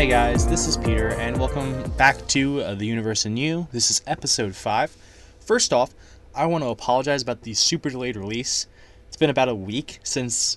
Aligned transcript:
Hey 0.00 0.06
guys, 0.06 0.46
this 0.46 0.66
is 0.66 0.78
Peter, 0.78 1.10
and 1.10 1.38
welcome 1.38 1.90
back 1.98 2.26
to 2.28 2.62
uh, 2.62 2.74
The 2.74 2.86
Universe 2.86 3.26
in 3.26 3.36
You. 3.36 3.68
This 3.70 3.90
is 3.90 4.00
episode 4.06 4.56
5. 4.56 4.96
First 5.40 5.74
off, 5.74 5.92
I 6.34 6.46
want 6.46 6.64
to 6.64 6.70
apologize 6.70 7.20
about 7.20 7.42
the 7.42 7.52
super 7.52 7.90
delayed 7.90 8.16
release. 8.16 8.66
It's 9.08 9.18
been 9.18 9.28
about 9.28 9.50
a 9.50 9.54
week 9.54 10.00
since 10.02 10.56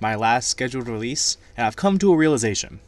my 0.00 0.14
last 0.14 0.48
scheduled 0.48 0.88
release, 0.88 1.36
and 1.54 1.66
I've 1.66 1.76
come 1.76 1.98
to 1.98 2.14
a 2.14 2.16
realization. 2.16 2.80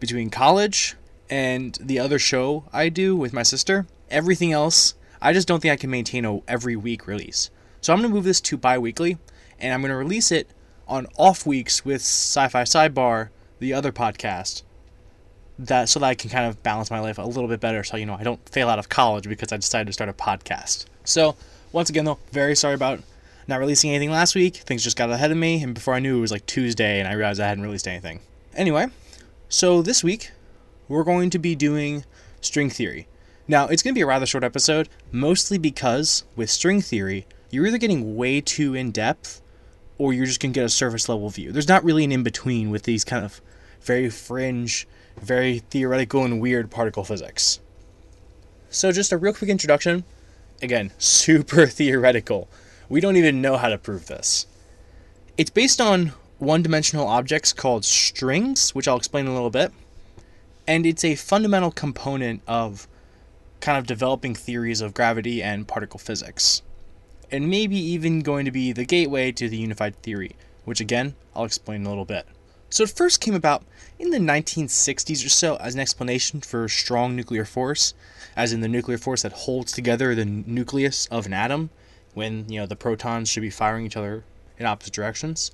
Between 0.00 0.28
college 0.28 0.96
and 1.30 1.78
the 1.80 2.00
other 2.00 2.18
show 2.18 2.64
I 2.72 2.88
do 2.88 3.14
with 3.14 3.32
my 3.32 3.44
sister, 3.44 3.86
everything 4.10 4.50
else, 4.50 4.96
I 5.22 5.32
just 5.32 5.46
don't 5.46 5.60
think 5.60 5.70
I 5.70 5.76
can 5.76 5.88
maintain 5.88 6.24
a 6.24 6.40
every 6.48 6.74
week 6.74 7.06
release. 7.06 7.50
So 7.80 7.92
I'm 7.92 8.00
going 8.00 8.10
to 8.10 8.14
move 8.16 8.24
this 8.24 8.40
to 8.40 8.56
bi 8.56 8.76
weekly, 8.76 9.18
and 9.60 9.72
I'm 9.72 9.82
going 9.82 9.90
to 9.90 9.96
release 9.96 10.32
it 10.32 10.50
on 10.88 11.06
off 11.16 11.46
weeks 11.46 11.84
with 11.84 12.00
Sci 12.00 12.48
Fi 12.48 12.64
Sidebar, 12.64 13.28
the 13.60 13.72
other 13.72 13.92
podcast 13.92 14.62
that 15.58 15.88
so 15.88 16.00
that 16.00 16.06
I 16.06 16.14
can 16.14 16.30
kind 16.30 16.46
of 16.46 16.62
balance 16.62 16.90
my 16.90 17.00
life 17.00 17.18
a 17.18 17.22
little 17.22 17.48
bit 17.48 17.60
better 17.60 17.82
so 17.82 17.96
you 17.96 18.06
know 18.06 18.14
I 18.14 18.22
don't 18.22 18.46
fail 18.48 18.68
out 18.68 18.78
of 18.78 18.88
college 18.88 19.28
because 19.28 19.52
I 19.52 19.56
decided 19.56 19.86
to 19.88 19.92
start 19.92 20.08
a 20.08 20.12
podcast. 20.12 20.86
So, 21.04 21.36
once 21.72 21.90
again 21.90 22.04
though, 22.04 22.18
very 22.30 22.54
sorry 22.54 22.74
about 22.74 23.00
not 23.46 23.60
releasing 23.60 23.90
anything 23.90 24.10
last 24.10 24.34
week. 24.34 24.56
Things 24.56 24.84
just 24.84 24.96
got 24.96 25.10
ahead 25.10 25.30
of 25.30 25.36
me 25.36 25.62
and 25.62 25.74
before 25.74 25.94
I 25.94 26.00
knew 26.00 26.18
it 26.18 26.20
was 26.20 26.30
like 26.30 26.46
Tuesday 26.46 27.00
and 27.00 27.08
I 27.08 27.12
realized 27.12 27.40
I 27.40 27.48
hadn't 27.48 27.64
released 27.64 27.88
anything. 27.88 28.20
Anyway, 28.54 28.88
so 29.48 29.82
this 29.82 30.04
week 30.04 30.30
we're 30.88 31.04
going 31.04 31.30
to 31.30 31.38
be 31.38 31.54
doing 31.54 32.04
string 32.40 32.70
theory. 32.70 33.08
Now, 33.50 33.66
it's 33.66 33.82
going 33.82 33.94
to 33.94 33.98
be 33.98 34.02
a 34.02 34.06
rather 34.06 34.26
short 34.26 34.44
episode, 34.44 34.90
mostly 35.10 35.56
because 35.56 36.24
with 36.36 36.50
string 36.50 36.82
theory, 36.82 37.26
you're 37.50 37.66
either 37.66 37.78
getting 37.78 38.14
way 38.16 38.42
too 38.42 38.74
in 38.74 38.90
depth 38.90 39.40
or 39.96 40.12
you're 40.12 40.26
just 40.26 40.40
going 40.40 40.52
to 40.52 40.60
get 40.60 40.66
a 40.66 40.68
surface 40.68 41.08
level 41.08 41.30
view. 41.30 41.50
There's 41.50 41.68
not 41.68 41.82
really 41.82 42.04
an 42.04 42.12
in 42.12 42.22
between 42.22 42.68
with 42.70 42.82
these 42.82 43.04
kind 43.04 43.24
of 43.24 43.40
very 43.80 44.10
fringe 44.10 44.86
very 45.20 45.60
theoretical 45.70 46.24
and 46.24 46.40
weird 46.40 46.70
particle 46.70 47.04
physics. 47.04 47.60
So, 48.70 48.92
just 48.92 49.12
a 49.12 49.16
real 49.16 49.32
quick 49.32 49.50
introduction. 49.50 50.04
Again, 50.60 50.92
super 50.98 51.66
theoretical. 51.66 52.48
We 52.88 53.00
don't 53.00 53.16
even 53.16 53.40
know 53.42 53.56
how 53.56 53.68
to 53.68 53.78
prove 53.78 54.06
this. 54.06 54.46
It's 55.36 55.50
based 55.50 55.80
on 55.80 56.12
one 56.38 56.62
dimensional 56.62 57.06
objects 57.06 57.52
called 57.52 57.84
strings, 57.84 58.74
which 58.74 58.88
I'll 58.88 58.96
explain 58.96 59.26
in 59.26 59.32
a 59.32 59.34
little 59.34 59.50
bit. 59.50 59.72
And 60.66 60.86
it's 60.86 61.04
a 61.04 61.14
fundamental 61.14 61.70
component 61.70 62.42
of 62.46 62.86
kind 63.60 63.78
of 63.78 63.86
developing 63.86 64.34
theories 64.34 64.80
of 64.80 64.94
gravity 64.94 65.42
and 65.42 65.66
particle 65.66 65.98
physics. 65.98 66.62
And 67.30 67.50
maybe 67.50 67.76
even 67.76 68.20
going 68.20 68.44
to 68.44 68.50
be 68.50 68.72
the 68.72 68.84
gateway 68.84 69.32
to 69.32 69.48
the 69.48 69.56
unified 69.56 70.00
theory, 70.02 70.36
which 70.64 70.80
again, 70.80 71.14
I'll 71.34 71.44
explain 71.44 71.82
in 71.82 71.86
a 71.86 71.90
little 71.90 72.04
bit. 72.04 72.26
So 72.70 72.82
it 72.82 72.90
first 72.90 73.20
came 73.20 73.34
about 73.34 73.64
in 73.98 74.10
the 74.10 74.18
1960s 74.18 75.24
or 75.24 75.30
so 75.30 75.56
as 75.56 75.74
an 75.74 75.80
explanation 75.80 76.40
for 76.40 76.68
strong 76.68 77.16
nuclear 77.16 77.44
force, 77.44 77.94
as 78.36 78.52
in 78.52 78.60
the 78.60 78.68
nuclear 78.68 78.98
force 78.98 79.22
that 79.22 79.32
holds 79.32 79.72
together 79.72 80.14
the 80.14 80.24
nucleus 80.24 81.06
of 81.06 81.26
an 81.26 81.32
atom 81.32 81.70
when, 82.14 82.48
you 82.48 82.60
know, 82.60 82.66
the 82.66 82.76
protons 82.76 83.28
should 83.28 83.40
be 83.40 83.50
firing 83.50 83.86
each 83.86 83.96
other 83.96 84.24
in 84.58 84.66
opposite 84.66 84.92
directions. 84.92 85.50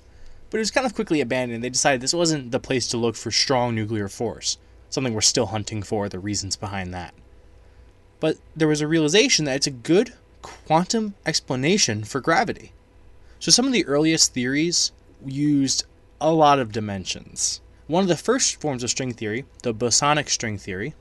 But 0.49 0.57
it 0.57 0.59
was 0.59 0.71
kind 0.71 0.85
of 0.85 0.93
quickly 0.93 1.21
abandoned. 1.21 1.63
They 1.63 1.69
decided 1.69 2.01
this 2.01 2.13
wasn't 2.13 2.51
the 2.51 2.59
place 2.59 2.87
to 2.89 2.97
look 2.97 3.15
for 3.15 3.31
strong 3.31 3.75
nuclear 3.75 4.09
force, 4.09 4.57
something 4.89 5.13
we're 5.13 5.21
still 5.21 5.47
hunting 5.47 5.83
for, 5.83 6.09
the 6.09 6.19
reasons 6.19 6.55
behind 6.55 6.93
that. 6.93 7.13
But 8.19 8.37
there 8.55 8.67
was 8.67 8.81
a 8.81 8.87
realization 8.87 9.45
that 9.45 9.55
it's 9.55 9.67
a 9.67 9.71
good 9.71 10.13
quantum 10.41 11.15
explanation 11.25 12.03
for 12.03 12.19
gravity. 12.19 12.71
So 13.39 13.51
some 13.51 13.65
of 13.65 13.73
the 13.73 13.85
earliest 13.85 14.33
theories 14.33 14.91
used 15.25 15.85
a 16.19 16.31
lot 16.31 16.59
of 16.59 16.71
dimensions. 16.71 17.61
One 17.87 18.03
of 18.03 18.07
the 18.07 18.15
first 18.17 18.59
forms 18.59 18.83
of 18.83 18.89
string 18.89 19.13
theory, 19.13 19.45
the 19.63 19.73
bosonic 19.73 20.29
string 20.29 20.57
theory, 20.57 20.95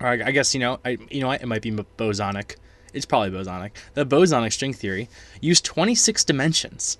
or 0.00 0.08
I, 0.08 0.30
guess 0.30 0.54
you 0.54 0.60
know, 0.60 0.78
I, 0.84 0.98
you 1.10 1.20
know 1.20 1.30
it 1.30 1.46
might 1.46 1.62
be 1.62 1.70
bosonic. 1.70 2.56
It's 2.92 3.06
probably 3.06 3.30
bosonic. 3.30 3.72
The 3.94 4.06
bosonic 4.06 4.52
string 4.52 4.72
theory 4.72 5.08
used 5.40 5.64
26 5.64 6.24
dimensions, 6.24 6.98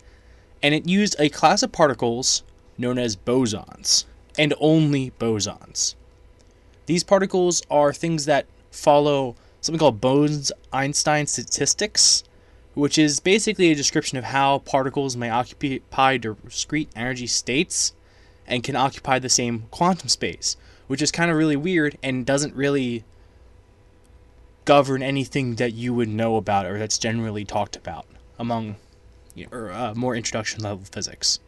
and 0.63 0.75
it 0.75 0.89
used 0.89 1.17
a 1.19 1.29
class 1.29 1.63
of 1.63 1.73
particles 1.73 2.43
known 2.79 2.99
as 2.99 3.17
bosons, 3.17 4.05
and 4.39 4.53
only 4.61 5.13
bosons. 5.19 5.95
These 6.87 7.05
particles 7.05 7.63
are 7.71 7.93
things 7.93 8.27
that 8.27 8.47
follow 8.71 9.35
something 9.61 9.79
called 9.79 10.01
Bose-Einstein 10.01 11.27
statistics, 11.27 12.23
which 12.77 12.99
is 12.99 13.21
basically 13.21 13.71
a 13.71 13.75
description 13.75 14.19
of 14.19 14.25
how 14.25 14.59
particles 14.59 15.17
may 15.17 15.31
occupy 15.31 16.19
discrete 16.19 16.91
energy 16.95 17.27
states 17.27 17.95
and 18.47 18.63
can 18.63 18.77
occupy 18.77 19.19
the 19.19 19.31
same 19.31 19.65
quantum 19.71 20.11
space, 20.11 20.59
which 20.87 21.01
is 21.01 21.11
kind 21.11 21.31
of 21.31 21.39
really 21.39 21.57
weird 21.57 21.97
and 22.03 22.27
doesn't 22.27 22.55
really 22.55 23.03
govern 24.67 25.03
anything 25.03 25.55
that 25.55 25.73
you 25.73 25.95
would 25.95 26.11
know 26.11 26.37
about 26.37 26.67
or 26.67 26.79
that's 26.79 26.99
generally 26.99 27.47
talked 27.47 27.77
about 27.77 28.05
among 28.39 28.77
or 29.51 29.73
uh, 29.73 29.95
more 29.95 30.15
introduction 30.15 30.63
level 30.63 30.85
physics. 30.85 31.41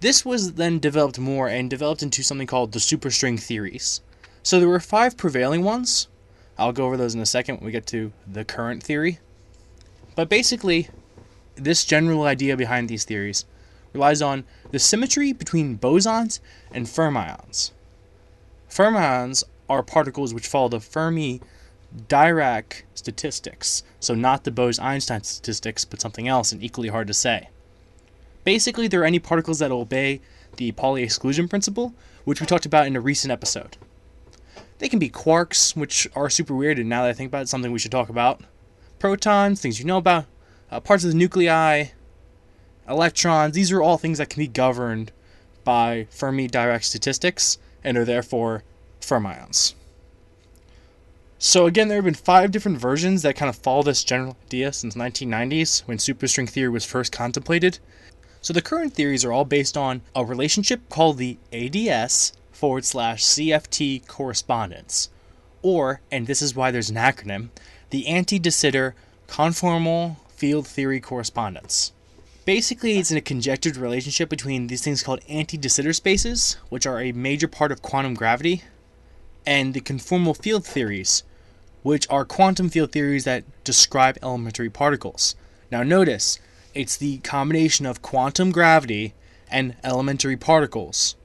This 0.00 0.24
was 0.24 0.54
then 0.54 0.78
developed 0.78 1.18
more 1.18 1.46
and 1.46 1.68
developed 1.68 2.02
into 2.02 2.22
something 2.22 2.46
called 2.46 2.72
the 2.72 2.78
superstring 2.78 3.38
theories. 3.38 4.00
So 4.42 4.58
there 4.58 4.68
were 4.68 4.80
five 4.80 5.18
prevailing 5.18 5.62
ones. 5.62 6.08
I'll 6.56 6.72
go 6.72 6.86
over 6.86 6.96
those 6.96 7.14
in 7.14 7.20
a 7.20 7.26
second 7.26 7.56
when 7.56 7.66
we 7.66 7.72
get 7.72 7.86
to 7.88 8.12
the 8.26 8.46
current 8.46 8.82
theory. 8.82 9.18
But 10.18 10.28
basically, 10.28 10.88
this 11.54 11.84
general 11.84 12.24
idea 12.24 12.56
behind 12.56 12.88
these 12.88 13.04
theories 13.04 13.44
relies 13.92 14.20
on 14.20 14.42
the 14.72 14.80
symmetry 14.80 15.32
between 15.32 15.78
bosons 15.78 16.40
and 16.72 16.86
fermions. 16.86 17.70
Fermions 18.68 19.44
are 19.68 19.84
particles 19.84 20.34
which 20.34 20.48
follow 20.48 20.70
the 20.70 20.80
Fermi 20.80 21.40
Dirac 22.08 22.82
statistics, 22.96 23.84
so 24.00 24.16
not 24.16 24.42
the 24.42 24.50
Bose 24.50 24.80
Einstein 24.80 25.22
statistics, 25.22 25.84
but 25.84 26.00
something 26.00 26.26
else 26.26 26.50
and 26.50 26.64
equally 26.64 26.88
hard 26.88 27.06
to 27.06 27.14
say. 27.14 27.50
Basically, 28.42 28.88
there 28.88 29.02
are 29.02 29.04
any 29.04 29.20
particles 29.20 29.60
that 29.60 29.70
obey 29.70 30.20
the 30.56 30.72
Pauli 30.72 31.04
exclusion 31.04 31.46
principle, 31.46 31.94
which 32.24 32.40
we 32.40 32.46
talked 32.48 32.66
about 32.66 32.88
in 32.88 32.96
a 32.96 33.00
recent 33.00 33.30
episode. 33.30 33.76
They 34.78 34.88
can 34.88 34.98
be 34.98 35.10
quarks, 35.10 35.76
which 35.76 36.08
are 36.16 36.28
super 36.28 36.56
weird, 36.56 36.80
and 36.80 36.88
now 36.88 37.04
that 37.04 37.10
I 37.10 37.12
think 37.12 37.28
about 37.28 37.42
it, 37.42 37.48
something 37.48 37.70
we 37.70 37.78
should 37.78 37.92
talk 37.92 38.08
about 38.08 38.42
protons, 38.98 39.60
things 39.60 39.78
you 39.78 39.84
know 39.84 39.98
about, 39.98 40.26
uh, 40.70 40.80
parts 40.80 41.04
of 41.04 41.10
the 41.10 41.16
nuclei, 41.16 41.86
electrons. 42.88 43.54
These 43.54 43.72
are 43.72 43.82
all 43.82 43.98
things 43.98 44.18
that 44.18 44.30
can 44.30 44.40
be 44.40 44.48
governed 44.48 45.12
by 45.64 46.06
Fermi 46.10 46.48
Dirac 46.48 46.84
statistics 46.84 47.58
and 47.84 47.96
are 47.96 48.04
therefore 48.04 48.64
fermions. 49.00 49.74
So 51.38 51.66
again, 51.66 51.88
there 51.88 51.98
have 51.98 52.04
been 52.04 52.14
five 52.14 52.50
different 52.50 52.78
versions 52.78 53.22
that 53.22 53.36
kind 53.36 53.48
of 53.48 53.56
follow 53.56 53.82
this 53.82 54.02
general 54.02 54.36
idea 54.46 54.72
since 54.72 54.96
1990s 54.96 55.80
when 55.86 55.98
superstring 55.98 56.48
theory 56.48 56.68
was 56.68 56.84
first 56.84 57.12
contemplated. 57.12 57.78
So 58.40 58.52
the 58.52 58.62
current 58.62 58.94
theories 58.94 59.24
are 59.24 59.32
all 59.32 59.44
based 59.44 59.76
on 59.76 60.00
a 60.16 60.24
relationship 60.24 60.88
called 60.88 61.18
the 61.18 61.38
ADS 61.52 62.32
forward 62.50 62.84
slash 62.84 63.24
CFT 63.24 64.06
correspondence, 64.08 65.10
or, 65.62 66.00
and 66.10 66.26
this 66.26 66.42
is 66.42 66.56
why 66.56 66.72
there's 66.72 66.90
an 66.90 66.96
acronym, 66.96 67.50
the 67.90 68.06
anti 68.06 68.38
de 68.38 68.50
Sitter 68.50 68.94
conformal 69.26 70.16
field 70.28 70.66
theory 70.66 71.00
correspondence. 71.00 71.92
Basically, 72.44 72.98
it's 72.98 73.10
in 73.10 73.18
a 73.18 73.22
conjectured 73.22 73.76
relationship 73.76 74.28
between 74.28 74.68
these 74.68 74.82
things 74.82 75.02
called 75.02 75.20
anti 75.28 75.56
de 75.56 75.68
Sitter 75.68 75.92
spaces, 75.92 76.56
which 76.68 76.86
are 76.86 77.00
a 77.00 77.12
major 77.12 77.48
part 77.48 77.72
of 77.72 77.82
quantum 77.82 78.14
gravity, 78.14 78.62
and 79.46 79.74
the 79.74 79.80
conformal 79.80 80.36
field 80.36 80.66
theories, 80.66 81.22
which 81.82 82.08
are 82.08 82.24
quantum 82.24 82.68
field 82.68 82.92
theories 82.92 83.24
that 83.24 83.44
describe 83.64 84.18
elementary 84.22 84.70
particles. 84.70 85.34
Now, 85.70 85.82
notice 85.82 86.38
it's 86.74 86.96
the 86.96 87.18
combination 87.18 87.86
of 87.86 88.02
quantum 88.02 88.52
gravity 88.52 89.14
and 89.50 89.76
elementary 89.82 90.36
particles. 90.36 91.16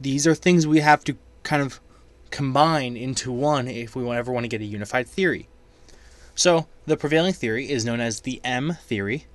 These 0.00 0.26
are 0.26 0.34
things 0.34 0.66
we 0.66 0.80
have 0.80 1.04
to 1.04 1.16
kind 1.42 1.62
of 1.62 1.80
combine 2.32 2.96
into 2.96 3.30
one 3.30 3.68
if 3.68 3.94
we 3.94 4.08
ever 4.10 4.32
want 4.32 4.44
to 4.44 4.48
get 4.48 4.60
a 4.60 4.64
unified 4.64 5.06
theory. 5.06 5.48
So, 6.34 6.66
the 6.86 6.96
prevailing 6.96 7.34
theory 7.34 7.70
is 7.70 7.84
known 7.84 8.00
as 8.00 8.20
the 8.20 8.40
M 8.42 8.78
theory, 8.86 9.26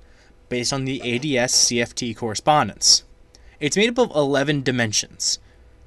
based 0.50 0.74
on 0.74 0.86
the 0.86 1.02
ADS 1.02 1.54
CFT 1.54 2.16
correspondence. 2.16 3.04
It's 3.60 3.78
made 3.78 3.90
up 3.90 3.98
of 3.98 4.16
11 4.16 4.64
dimensions. 4.64 5.40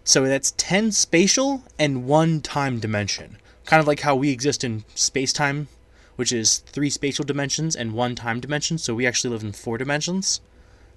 So 0.04 0.24
that's 0.24 0.54
10 0.56 0.92
spatial 0.92 1.62
and 1.78 2.06
1 2.06 2.40
time 2.40 2.80
dimension. 2.80 3.38
Kind 3.64 3.80
of 3.80 3.86
like 3.86 4.00
how 4.00 4.16
we 4.16 4.30
exist 4.30 4.64
in 4.64 4.84
space 4.94 5.32
time, 5.32 5.68
which 6.16 6.32
is 6.32 6.58
3 6.58 6.90
spatial 6.90 7.24
dimensions 7.24 7.76
and 7.76 7.92
1 7.92 8.14
time 8.14 8.40
dimension. 8.40 8.78
So 8.78 8.94
we 8.94 9.06
actually 9.06 9.30
live 9.30 9.42
in 9.42 9.52
4 9.52 9.78
dimensions. 9.78 10.40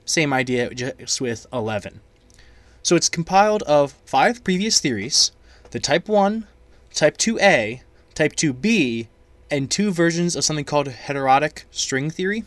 Same 0.05 0.33
idea, 0.33 0.73
just 0.73 1.21
with 1.21 1.45
11. 1.53 2.01
So 2.81 2.95
it's 2.95 3.09
compiled 3.09 3.63
of 3.63 3.93
5 4.05 4.43
previous 4.43 4.79
theories 4.81 5.31
the 5.73 5.79
Type 5.79 6.07
1, 6.07 6.45
Type 6.93 7.17
2A, 7.17 7.81
Type 8.13 8.35
2B, 8.35 9.07
and 9.49 9.71
two 9.71 9.91
versions 9.91 10.35
of 10.35 10.43
something 10.43 10.65
called 10.65 10.87
heterotic 10.87 11.65
string 11.71 12.11
theory. 12.11 12.43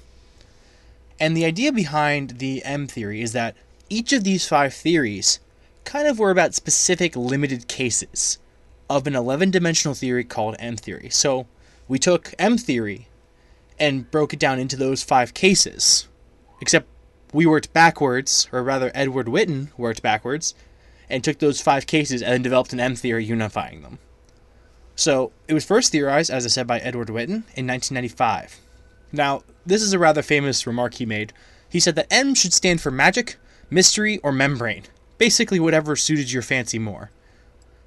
And 1.19 1.37
the 1.37 1.45
idea 1.45 1.73
behind 1.73 2.39
the 2.39 2.63
M 2.65 2.87
theory 2.87 3.21
is 3.21 3.33
that 3.33 3.57
each 3.91 4.13
of 4.13 4.23
these 4.23 4.47
five 4.47 4.73
theories 4.73 5.41
kind 5.83 6.07
of 6.07 6.21
were 6.21 6.31
about 6.31 6.55
specific 6.55 7.17
limited 7.17 7.67
cases 7.67 8.39
of 8.89 9.09
an 9.09 9.17
11 9.17 9.51
dimensional 9.51 9.95
theory 9.95 10.23
called 10.23 10.55
M 10.61 10.77
theory. 10.77 11.09
So 11.11 11.49
we 11.89 11.99
took 11.99 12.33
M 12.39 12.57
theory 12.57 13.09
and 13.77 14.09
broke 14.09 14.35
it 14.35 14.39
down 14.39 14.61
into 14.61 14.77
those 14.77 15.03
five 15.03 15.35
cases. 15.35 16.07
Except 16.61 16.87
we 17.33 17.45
worked 17.45 17.73
backwards, 17.73 18.49
or 18.53 18.63
rather, 18.63 18.93
Edward 18.95 19.27
Witten 19.27 19.77
worked 19.77 20.01
backwards, 20.01 20.55
and 21.09 21.23
took 21.23 21.39
those 21.39 21.61
five 21.61 21.87
cases 21.87 22.23
and 22.23 22.33
then 22.33 22.43
developed 22.43 22.73
an 22.73 22.81
M 22.81 22.97
theory 22.97 23.25
unifying 23.25 23.83
them. 23.83 23.99
So 24.95 25.33
it 25.47 25.55
was 25.55 25.65
first 25.65 25.93
theorized, 25.93 26.31
as 26.31 26.45
I 26.45 26.49
said, 26.49 26.67
by 26.67 26.79
Edward 26.79 27.09
Witten 27.09 27.45
in 27.55 27.67
1995. 27.67 28.61
Now, 29.13 29.43
this 29.65 29.83
is 29.83 29.93
a 29.93 29.99
rather 29.99 30.23
famous 30.23 30.67
remark 30.67 30.95
he 30.95 31.07
made. 31.07 31.33
He 31.69 31.81
said 31.81 31.95
that 31.97 32.07
M 32.11 32.35
should 32.35 32.53
stand 32.53 32.81
for 32.81 32.91
magic, 32.91 33.37
mystery, 33.71 34.19
or 34.19 34.33
membrane. 34.33 34.85
Basically, 35.19 35.61
whatever 35.61 35.97
suited 35.97 36.33
your 36.33 36.43
fancy 36.43 36.79
more. 36.79 37.11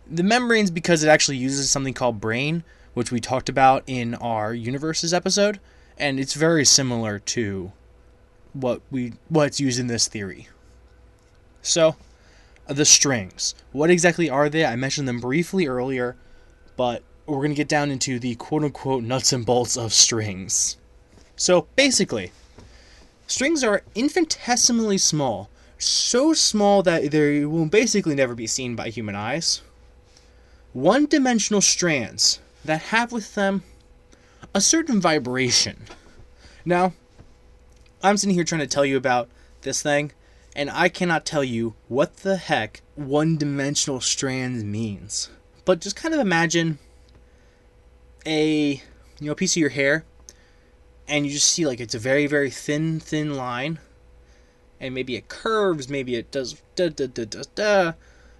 The 0.10 0.24
membranes 0.24 0.71
because 0.71 1.04
it 1.04 1.10
actually 1.10 1.38
uses 1.38 1.69
something 1.69 1.94
called 1.94 2.19
brane, 2.19 2.63
which 2.94 3.12
we 3.12 3.19
talked 3.19 3.50
about 3.50 3.83
in 3.86 4.16
our 4.16 4.54
universes 4.54 5.13
episode, 5.13 5.60
and 5.98 6.19
it's 6.19 6.33
very 6.33 6.66
similar 6.66 7.19
to 7.19 7.71
what 8.54 8.81
we 8.89 9.13
what's 9.27 9.60
used 9.60 9.80
in 9.80 9.88
this 9.88 10.07
theory. 10.07 10.48
So, 11.62 11.95
the 12.69 12.86
strings. 12.86 13.56
What 13.71 13.89
exactly 13.89 14.30
are 14.30 14.50
they? 14.50 14.66
I 14.66 14.75
mentioned 14.75 15.07
them 15.07 15.19
briefly 15.19 15.68
earlier, 15.68 16.16
but 16.77 17.04
we're 17.25 17.38
going 17.38 17.51
to 17.51 17.56
get 17.56 17.68
down 17.68 17.92
into 17.92 18.19
the 18.19 18.36
quote 18.36 18.63
unquote 18.63 19.04
nuts 19.04 19.33
and 19.33 19.45
bolts 19.45 19.77
of 19.77 19.94
strings. 19.94 20.77
So, 21.36 21.68
basically, 21.75 22.31
strings 23.27 23.63
are 23.63 23.83
infinitesimally 23.95 24.98
small, 24.98 25.50
so 25.77 26.33
small 26.33 26.83
that 26.83 27.12
they 27.12 27.45
will 27.45 27.66
basically 27.66 28.16
never 28.16 28.36
be 28.36 28.48
seen 28.48 28.75
by 28.75 28.89
human 28.89 29.16
eyes. 29.16 29.62
One 30.74 31.06
dimensional 31.06 31.62
strands 31.62 32.39
that 32.66 32.81
have 32.83 33.12
with 33.12 33.36
them 33.36 33.63
a 34.54 34.62
certain 34.62 35.00
vibration. 35.00 35.77
Now, 36.66 36.94
I'm 38.04 38.18
sitting 38.18 38.36
here 38.36 38.44
trying 38.44 38.62
to 38.62 38.68
tell 38.68 38.86
you 38.86 38.98
about 38.98 39.30
this 39.62 39.81
thing, 39.81 40.12
and 40.59 40.69
I 40.69 40.89
cannot 40.89 41.25
tell 41.25 41.44
you 41.44 41.75
what 41.88 42.17
the 42.17 42.35
heck 42.35 42.81
one 42.95 43.38
dimensional 43.38 44.01
strand 44.01 44.69
means. 44.69 45.29
But 45.63 45.79
just 45.79 45.95
kind 45.95 46.13
of 46.13 46.19
imagine 46.19 46.79
a 48.25 48.81
you 49.21 49.27
know 49.27 49.35
piece 49.35 49.53
of 49.53 49.61
your 49.61 49.69
hair 49.69 50.03
and 51.07 51.25
you 51.25 51.31
just 51.31 51.45
see 51.45 51.65
like 51.65 51.79
it's 51.79 51.95
a 51.95 52.00
very 52.00 52.27
very 52.27 52.50
thin 52.50 53.00
thin 53.00 53.35
line 53.35 53.79
and 54.81 54.94
maybe 54.94 55.15
it 55.15 55.29
curves 55.29 55.88
maybe 55.88 56.15
it 56.15 56.29
does 56.29 56.61
da 56.75 56.89
da 56.89 57.07
da 57.07 57.23
da 57.23 57.44
da 57.56 57.94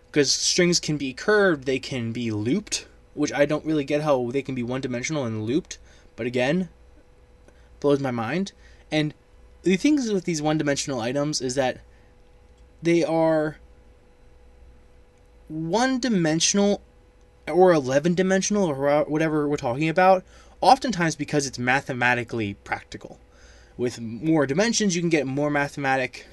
because 0.07 0.30
strings 0.30 0.81
can 0.81 0.98
be 0.98 1.13
curved 1.13 1.63
they 1.63 1.80
can 1.80 2.12
be 2.12 2.31
looped 2.31 2.86
which 3.13 3.31
i 3.31 3.45
don't 3.45 3.66
really 3.66 3.86
get 3.86 4.01
how 4.01 4.30
they 4.31 4.42
can 4.42 4.54
be 4.54 4.63
one 4.63 4.81
dimensional 4.81 5.24
and 5.24 5.45
looped 5.45 5.77
but 6.18 6.27
again 6.27 6.68
blows 7.80 8.01
my 8.01 8.12
mind 8.12 8.51
and 8.92 9.13
the 9.63 9.77
things 9.77 10.12
with 10.12 10.25
these 10.25 10.42
one 10.42 10.57
dimensional 10.57 11.00
items 11.00 11.39
is 11.39 11.56
that 11.56 11.80
they 12.81 13.04
are 13.04 13.58
one 15.48 16.00
dimensional 16.00 16.81
or 17.48 17.74
11 17.74 18.14
dimensional 18.14 18.68
or 18.68 19.04
whatever 19.06 19.48
we're 19.48 19.58
talking 19.58 19.90
about, 19.90 20.24
oftentimes 20.62 21.16
because 21.16 21.48
it's 21.48 21.60
mathematically 21.60 22.54
practical. 22.64 23.20
With 23.78 24.00
more 24.00 24.46
dimensions, 24.46 24.96
you 24.96 25.02
can 25.02 25.10
get 25.10 25.26
more 25.26 25.50
mathematic, 25.50 26.28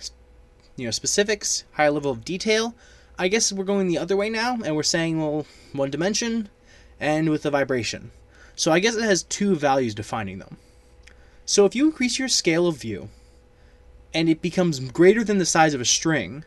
you 0.77 0.85
know, 0.85 0.91
specifics, 0.91 1.65
higher 1.73 1.91
level 1.91 2.11
of 2.11 2.25
detail. 2.25 2.75
I 3.19 3.29
guess 3.29 3.53
we're 3.53 3.65
going 3.65 3.89
the 3.89 3.99
other 3.99 4.17
way 4.17 4.29
now, 4.29 4.59
and 4.65 4.77
we're 4.77 4.83
saying, 4.83 5.19
well, 5.19 5.47
one 5.73 5.91
dimension 5.91 6.51
and 7.01 7.31
with 7.31 7.47
a 7.47 7.51
vibration. 7.51 8.11
So 8.57 8.73
I 8.73 8.81
guess 8.81 8.97
it 8.97 9.05
has 9.05 9.23
two 9.23 9.55
values 9.55 9.95
defining 9.95 10.39
them. 10.39 10.57
So 11.45 11.65
if 11.65 11.75
you 11.75 11.87
increase 11.87 12.19
your 12.19 12.29
scale 12.29 12.67
of 12.67 12.79
view, 12.79 13.09
and 14.17 14.31
it 14.31 14.41
becomes 14.41 14.81
greater 14.81 15.23
than 15.23 15.37
the 15.37 15.45
size 15.45 15.75
of 15.75 15.81
a 15.83 15.85
string, 15.85 16.43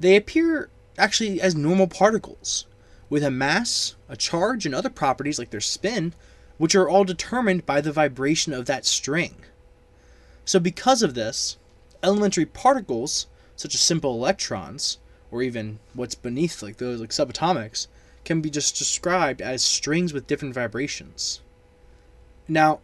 they 0.00 0.16
appear 0.16 0.68
actually 0.98 1.40
as 1.40 1.54
normal 1.54 1.86
particles 1.86 2.66
with 3.08 3.22
a 3.22 3.30
mass, 3.30 3.94
a 4.08 4.16
charge, 4.16 4.66
and 4.66 4.74
other 4.74 4.90
properties 4.90 5.38
like 5.38 5.50
their 5.50 5.60
spin, 5.60 6.12
which 6.58 6.74
are 6.74 6.88
all 6.88 7.04
determined 7.04 7.64
by 7.66 7.80
the 7.80 7.92
vibration 7.92 8.52
of 8.52 8.66
that 8.66 8.84
string. 8.84 9.36
So, 10.44 10.58
because 10.58 11.04
of 11.04 11.14
this, 11.14 11.56
elementary 12.02 12.46
particles, 12.46 13.28
such 13.54 13.76
as 13.76 13.80
simple 13.80 14.12
electrons, 14.12 14.98
or 15.30 15.44
even 15.44 15.78
what's 15.94 16.16
beneath, 16.16 16.64
like 16.64 16.78
those 16.78 17.00
like 17.00 17.10
subatomics, 17.10 17.86
can 18.24 18.40
be 18.40 18.50
just 18.50 18.76
described 18.76 19.40
as 19.40 19.62
strings 19.62 20.12
with 20.12 20.26
different 20.26 20.54
vibrations. 20.54 21.42
Now, 22.48 22.80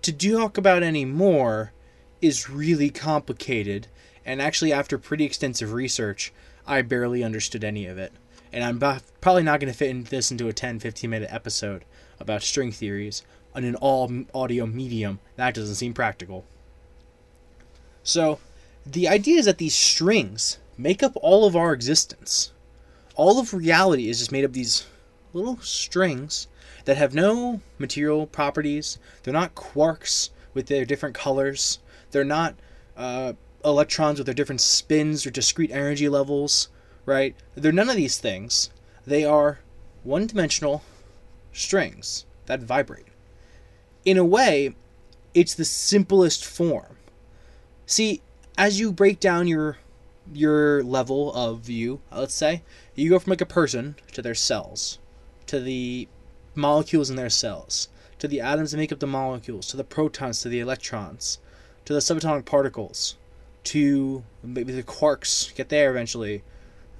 to 0.00 0.12
talk 0.14 0.56
about 0.56 0.82
any 0.82 1.04
more 1.04 1.72
is 2.20 2.50
really 2.50 2.90
complicated, 2.90 3.88
and 4.24 4.40
actually, 4.42 4.72
after 4.72 4.98
pretty 4.98 5.24
extensive 5.24 5.72
research, 5.72 6.32
I 6.66 6.82
barely 6.82 7.22
understood 7.22 7.64
any 7.64 7.86
of 7.86 7.98
it 7.98 8.12
and 8.56 8.64
I'm 8.64 9.00
probably 9.20 9.42
not 9.42 9.60
going 9.60 9.70
to 9.70 9.76
fit 9.76 9.90
in 9.90 10.04
this 10.04 10.30
into 10.30 10.48
a 10.48 10.52
10 10.52 10.78
15 10.80 11.10
minute 11.10 11.28
episode 11.30 11.84
about 12.18 12.42
string 12.42 12.72
theories 12.72 13.22
on 13.54 13.64
an 13.64 13.74
all 13.76 14.10
audio 14.34 14.66
medium. 14.66 15.20
That 15.36 15.54
doesn't 15.54 15.74
seem 15.74 15.92
practical. 15.92 16.44
So, 18.02 18.38
the 18.86 19.08
idea 19.08 19.38
is 19.38 19.44
that 19.44 19.58
these 19.58 19.74
strings 19.74 20.58
make 20.78 21.02
up 21.02 21.12
all 21.16 21.44
of 21.44 21.54
our 21.56 21.72
existence. 21.72 22.52
All 23.14 23.38
of 23.38 23.52
reality 23.52 24.08
is 24.08 24.20
just 24.20 24.32
made 24.32 24.44
of 24.44 24.52
these 24.52 24.86
little 25.32 25.58
strings 25.58 26.46
that 26.84 26.96
have 26.96 27.14
no 27.14 27.60
material 27.78 28.26
properties. 28.26 28.98
They're 29.22 29.34
not 29.34 29.54
quarks 29.54 30.30
with 30.54 30.66
their 30.66 30.84
different 30.84 31.14
colors. 31.14 31.80
They're 32.16 32.24
not 32.24 32.54
uh, 32.96 33.34
electrons 33.62 34.18
with 34.18 34.24
their 34.24 34.34
different 34.34 34.62
spins 34.62 35.26
or 35.26 35.30
discrete 35.30 35.70
energy 35.70 36.08
levels 36.08 36.70
right? 37.06 37.36
They're 37.54 37.72
none 37.72 37.88
of 37.88 37.96
these 37.96 38.18
things. 38.18 38.70
They 39.06 39.24
are 39.24 39.60
one 40.02 40.26
dimensional 40.26 40.82
strings 41.52 42.26
that 42.46 42.60
vibrate. 42.60 43.06
In 44.04 44.18
a 44.18 44.24
way, 44.24 44.74
it's 45.32 45.54
the 45.54 45.64
simplest 45.64 46.44
form. 46.44 46.96
See, 47.86 48.20
as 48.58 48.78
you 48.80 48.92
break 48.92 49.20
down 49.20 49.48
your 49.48 49.78
your 50.32 50.82
level 50.82 51.32
of 51.34 51.60
view, 51.60 52.00
let's 52.10 52.34
say, 52.34 52.62
you 52.96 53.08
go 53.08 53.20
from 53.20 53.30
like 53.30 53.40
a 53.40 53.46
person 53.46 53.94
to 54.10 54.20
their 54.20 54.34
cells, 54.34 54.98
to 55.46 55.60
the 55.60 56.08
molecules 56.56 57.08
in 57.08 57.14
their 57.14 57.30
cells, 57.30 57.88
to 58.18 58.26
the 58.26 58.40
atoms 58.40 58.72
that 58.72 58.78
make 58.78 58.90
up 58.90 58.98
the 58.98 59.06
molecules, 59.06 59.68
to 59.68 59.76
the 59.76 59.84
protons, 59.84 60.40
to 60.40 60.48
the 60.48 60.58
electrons, 60.58 61.38
to 61.86 61.92
the 61.92 62.00
subatomic 62.00 62.44
particles, 62.44 63.16
to 63.64 64.22
maybe 64.42 64.72
the 64.72 64.82
quarks, 64.82 65.54
get 65.54 65.68
there 65.70 65.90
eventually, 65.90 66.42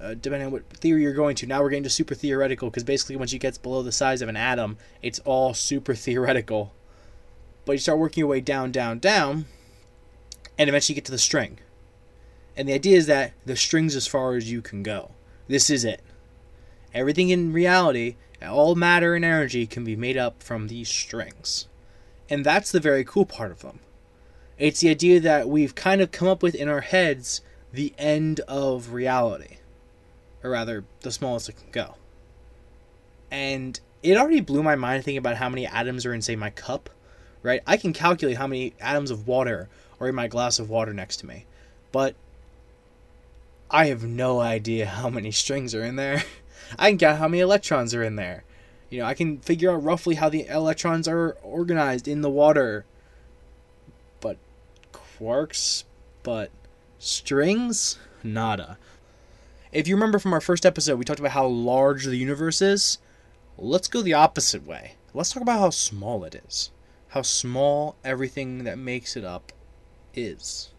uh, 0.01 0.13
depending 0.15 0.47
on 0.47 0.51
what 0.51 0.67
theory 0.69 1.03
you're 1.03 1.13
going 1.13 1.35
to. 1.35 1.45
Now 1.45 1.61
we're 1.61 1.69
getting 1.69 1.83
to 1.83 1.89
super 1.89 2.15
theoretical 2.15 2.69
because 2.69 2.83
basically 2.83 3.17
once 3.17 3.33
you 3.33 3.39
get 3.39 3.61
below 3.61 3.83
the 3.83 3.91
size 3.91 4.21
of 4.21 4.29
an 4.29 4.37
atom, 4.37 4.77
it's 5.01 5.19
all 5.19 5.53
super 5.53 5.93
theoretical. 5.93 6.73
But 7.65 7.73
you 7.73 7.79
start 7.79 7.99
working 7.99 8.21
your 8.21 8.29
way 8.29 8.39
down, 8.39 8.71
down, 8.71 8.99
down, 8.99 9.45
and 10.57 10.69
eventually 10.69 10.93
you 10.93 11.01
get 11.01 11.05
to 11.05 11.11
the 11.11 11.17
string. 11.17 11.59
And 12.55 12.67
the 12.67 12.73
idea 12.73 12.97
is 12.97 13.07
that 13.07 13.33
the 13.45 13.55
string's 13.55 13.95
as 13.95 14.07
far 14.07 14.35
as 14.35 14.49
you 14.49 14.61
can 14.61 14.83
go. 14.83 15.11
This 15.47 15.69
is 15.69 15.83
it. 15.83 16.01
Everything 16.93 17.29
in 17.29 17.51
reality, 17.51 18.15
all 18.41 18.73
matter 18.73 19.15
and 19.15 19.25
energy, 19.25 19.67
can 19.67 19.83
be 19.83 19.95
made 19.95 20.17
up 20.17 20.41
from 20.41 20.67
these 20.67 20.89
strings. 20.89 21.67
And 22.29 22.45
that's 22.45 22.71
the 22.71 22.79
very 22.79 23.03
cool 23.03 23.25
part 23.25 23.51
of 23.51 23.59
them. 23.59 23.79
It's 24.57 24.79
the 24.79 24.89
idea 24.89 25.19
that 25.19 25.49
we've 25.49 25.75
kind 25.75 26.01
of 26.01 26.11
come 26.11 26.27
up 26.27 26.41
with 26.41 26.55
in 26.55 26.67
our 26.67 26.81
heads 26.81 27.41
the 27.71 27.93
end 27.97 28.39
of 28.41 28.93
reality 28.93 29.57
or 30.43 30.51
rather, 30.51 30.83
the 31.01 31.11
smallest 31.11 31.49
it 31.49 31.57
can 31.57 31.71
go. 31.71 31.95
And 33.29 33.79
it 34.03 34.17
already 34.17 34.41
blew 34.41 34.63
my 34.63 34.75
mind 34.75 35.03
thinking 35.03 35.17
about 35.17 35.37
how 35.37 35.49
many 35.49 35.65
atoms 35.65 36.05
are 36.05 36.13
in, 36.13 36.21
say, 36.21 36.35
my 36.35 36.49
cup, 36.49 36.89
right? 37.43 37.61
I 37.67 37.77
can 37.77 37.93
calculate 37.93 38.37
how 38.37 38.47
many 38.47 38.73
atoms 38.79 39.11
of 39.11 39.27
water 39.27 39.69
are 39.99 40.07
in 40.07 40.15
my 40.15 40.27
glass 40.27 40.59
of 40.59 40.69
water 40.69 40.93
next 40.93 41.17
to 41.17 41.25
me, 41.25 41.45
but 41.91 42.15
I 43.69 43.87
have 43.87 44.03
no 44.03 44.39
idea 44.39 44.85
how 44.85 45.09
many 45.09 45.31
strings 45.31 45.75
are 45.75 45.83
in 45.83 45.97
there. 45.97 46.23
I 46.79 46.89
can 46.89 46.97
count 46.97 47.19
how 47.19 47.27
many 47.27 47.41
electrons 47.41 47.93
are 47.93 48.03
in 48.03 48.15
there. 48.15 48.43
You 48.89 48.99
know, 48.99 49.05
I 49.05 49.13
can 49.13 49.39
figure 49.39 49.71
out 49.71 49.83
roughly 49.83 50.15
how 50.15 50.29
the 50.29 50.47
electrons 50.47 51.07
are 51.07 51.31
organized 51.43 52.07
in 52.07 52.21
the 52.21 52.29
water. 52.29 52.85
Quarks, 55.17 55.83
but 56.21 56.51
strings? 56.99 57.97
Nada. 58.23 58.77
If 59.71 59.87
you 59.87 59.95
remember 59.95 60.19
from 60.19 60.33
our 60.33 60.41
first 60.41 60.65
episode, 60.65 60.99
we 60.99 61.05
talked 61.05 61.19
about 61.19 61.31
how 61.31 61.47
large 61.47 62.05
the 62.05 62.15
universe 62.15 62.61
is. 62.61 62.99
Let's 63.57 63.87
go 63.87 64.01
the 64.01 64.13
opposite 64.13 64.65
way. 64.65 64.93
Let's 65.13 65.31
talk 65.31 65.41
about 65.41 65.59
how 65.59 65.69
small 65.71 66.23
it 66.23 66.35
is. 66.35 66.69
How 67.09 67.23
small 67.23 67.95
everything 68.03 68.63
that 68.65 68.77
makes 68.77 69.17
it 69.17 69.25
up 69.25 69.51
is. 70.13 70.69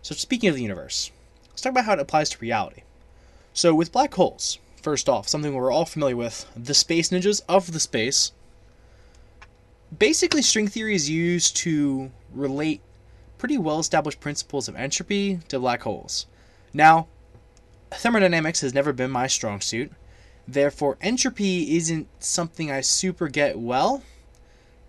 So, 0.00 0.14
speaking 0.14 0.48
of 0.48 0.54
the 0.54 0.62
universe, 0.62 1.10
let's 1.50 1.60
talk 1.60 1.72
about 1.72 1.84
how 1.84 1.92
it 1.92 2.00
applies 2.00 2.30
to 2.30 2.38
reality. 2.38 2.82
So, 3.52 3.74
with 3.74 3.92
black 3.92 4.14
holes, 4.14 4.58
first 4.80 5.08
off, 5.08 5.28
something 5.28 5.52
we're 5.52 5.72
all 5.72 5.84
familiar 5.84 6.16
with, 6.16 6.46
the 6.56 6.74
space 6.74 7.10
ninjas 7.10 7.42
of 7.48 7.72
the 7.72 7.80
space. 7.80 8.32
Basically, 9.96 10.40
string 10.40 10.68
theory 10.68 10.94
is 10.94 11.10
used 11.10 11.56
to 11.58 12.10
relate 12.32 12.80
pretty 13.38 13.58
well 13.58 13.78
established 13.78 14.20
principles 14.20 14.68
of 14.68 14.76
entropy 14.76 15.40
to 15.48 15.58
black 15.58 15.82
holes. 15.82 16.26
Now, 16.72 17.08
thermodynamics 17.90 18.60
has 18.60 18.74
never 18.74 18.92
been 18.92 19.10
my 19.10 19.26
strong 19.26 19.60
suit, 19.60 19.92
therefore, 20.46 20.98
entropy 21.00 21.76
isn't 21.76 22.08
something 22.22 22.70
I 22.70 22.80
super 22.80 23.28
get 23.28 23.58
well. 23.58 24.02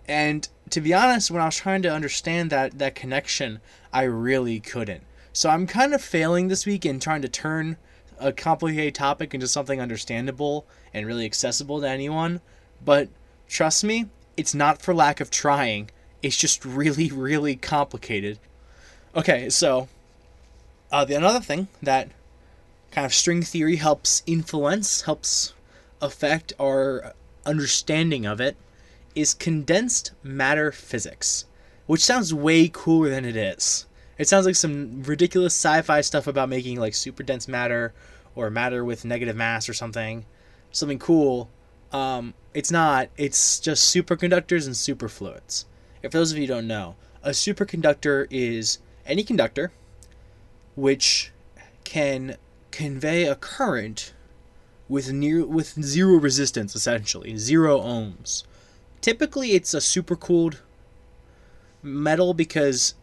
And 0.07 0.47
to 0.69 0.81
be 0.81 0.93
honest, 0.93 1.31
when 1.31 1.41
I 1.41 1.45
was 1.45 1.55
trying 1.55 1.81
to 1.83 1.93
understand 1.93 2.49
that, 2.49 2.79
that 2.79 2.95
connection, 2.95 3.61
I 3.93 4.03
really 4.03 4.59
couldn't. 4.59 5.03
So 5.33 5.49
I'm 5.49 5.67
kind 5.67 5.93
of 5.93 6.01
failing 6.01 6.47
this 6.47 6.65
week 6.65 6.85
in 6.85 6.99
trying 6.99 7.21
to 7.21 7.29
turn 7.29 7.77
a 8.19 8.31
complicated 8.33 8.95
topic 8.95 9.33
into 9.33 9.47
something 9.47 9.79
understandable 9.79 10.67
and 10.93 11.07
really 11.07 11.25
accessible 11.25 11.81
to 11.81 11.89
anyone. 11.89 12.41
But 12.83 13.09
trust 13.47 13.83
me, 13.83 14.07
it's 14.35 14.53
not 14.53 14.81
for 14.81 14.93
lack 14.93 15.19
of 15.19 15.31
trying. 15.31 15.89
It's 16.21 16.37
just 16.37 16.63
really, 16.65 17.09
really 17.09 17.55
complicated. 17.55 18.39
Okay, 19.15 19.49
so 19.49 19.87
uh, 20.91 21.05
the 21.05 21.15
another 21.15 21.39
thing 21.39 21.67
that 21.81 22.09
kind 22.91 23.05
of 23.05 23.13
string 23.13 23.41
theory 23.41 23.77
helps 23.77 24.21
influence, 24.25 25.01
helps 25.03 25.53
affect 26.01 26.53
our 26.59 27.13
understanding 27.45 28.25
of 28.25 28.39
it, 28.39 28.55
is 29.15 29.33
condensed 29.33 30.11
matter 30.23 30.71
physics, 30.71 31.45
which 31.87 32.03
sounds 32.03 32.33
way 32.33 32.69
cooler 32.71 33.09
than 33.09 33.25
it 33.25 33.35
is. 33.35 33.85
It 34.17 34.27
sounds 34.27 34.45
like 34.45 34.55
some 34.55 35.03
ridiculous 35.03 35.53
sci-fi 35.53 36.01
stuff 36.01 36.27
about 36.27 36.49
making 36.49 36.79
like 36.79 36.93
super 36.93 37.23
dense 37.23 37.47
matter 37.47 37.93
or 38.35 38.49
matter 38.49 38.85
with 38.85 39.03
negative 39.03 39.35
mass 39.35 39.67
or 39.67 39.73
something, 39.73 40.25
something 40.71 40.99
cool. 40.99 41.49
Um, 41.91 42.33
it's 42.53 42.71
not. 42.71 43.09
It's 43.17 43.59
just 43.59 43.93
superconductors 43.93 44.65
and 44.65 44.75
superfluids. 44.75 45.65
If 46.03 46.11
those 46.11 46.31
of 46.31 46.37
you 46.37 46.47
don't 46.47 46.67
know, 46.67 46.95
a 47.23 47.29
superconductor 47.29 48.27
is 48.29 48.79
any 49.05 49.23
conductor 49.23 49.71
which 50.75 51.31
can 51.83 52.37
convey 52.71 53.25
a 53.25 53.35
current 53.35 54.13
with 54.87 55.11
near 55.11 55.45
with 55.45 55.81
zero 55.81 56.17
resistance 56.17 56.75
essentially, 56.75 57.37
zero 57.37 57.79
ohms. 57.79 58.43
Typically 59.01 59.51
it's 59.51 59.73
a 59.73 59.77
supercooled 59.77 60.57
metal 61.83 62.33
because 62.33 62.95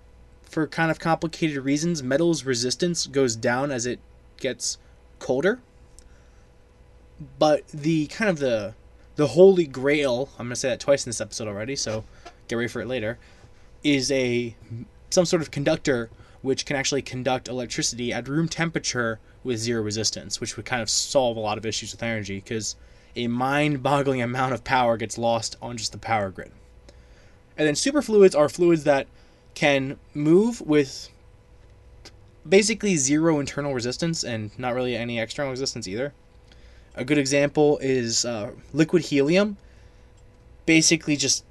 for 0.43 0.67
kind 0.67 0.91
of 0.91 0.99
complicated 0.99 1.65
reasons, 1.65 2.03
metal's 2.03 2.45
resistance 2.45 3.07
goes 3.07 3.37
down 3.37 3.71
as 3.71 3.87
it 3.87 4.01
gets 4.39 4.79
colder. 5.19 5.61
But 7.39 7.69
the 7.69 8.07
kind 8.07 8.31
of 8.31 8.39
the 8.39 8.75
the 9.17 9.29
holy 9.29 9.67
grail, 9.67 10.29
I'm 10.39 10.47
going 10.47 10.51
to 10.51 10.57
say 10.57 10.69
that 10.69 10.79
twice 10.79 11.05
in 11.05 11.11
this 11.11 11.21
episode 11.21 11.49
already, 11.49 11.75
so 11.75 12.05
get 12.49 12.57
ready 12.57 12.69
for 12.69 12.81
it 12.81 12.89
later, 12.89 13.19
is 13.85 14.11
a 14.11 14.57
some 15.11 15.25
sort 15.25 15.43
of 15.43 15.51
conductor 15.51 16.11
which 16.43 16.67
can 16.67 16.77
actually 16.77 17.03
conduct 17.03 17.49
electricity 17.49 18.13
at 18.13 18.29
room 18.29 18.49
temperature 18.49 19.19
with 19.43 19.59
zero 19.59 19.83
resistance, 19.83 20.41
which 20.41 20.57
would 20.57 20.67
kind 20.67 20.83
of 20.83 20.91
solve 20.91 21.37
a 21.37 21.41
lot 21.41 21.59
of 21.59 21.67
issues 21.67 21.93
with 21.93 22.03
energy 22.03 22.37
because 22.37 22.77
a 23.17 23.27
mind-boggling 23.27 24.23
amount 24.23 24.53
of 24.53 24.63
power 24.63 24.97
gets 24.97 25.19
lost 25.19 25.57
on 25.61 25.77
just 25.77 25.93
the 25.93 25.99
power 25.99 26.31
grid. 26.31 26.53
And 27.57 27.67
then 27.67 27.75
superfluids 27.75 28.37
are 28.37 28.49
fluids 28.49 28.85
that 28.85 29.09
can 29.55 29.99
move 30.15 30.61
with 30.61 31.09
basically 32.49 32.97
zero 32.97 33.41
internal 33.41 33.75
resistance 33.75 34.23
and 34.23 34.57
not 34.59 34.75
really 34.75 34.97
any 34.97 35.19
external 35.19 35.51
resistance 35.51 35.89
either. 35.89 36.13
A 36.95 37.05
good 37.05 37.19
example 37.19 37.79
is 37.79 38.25
uh, 38.25 38.53
liquid 38.73 39.03
helium. 39.03 39.57
Basically, 40.67 41.17
just 41.17 41.45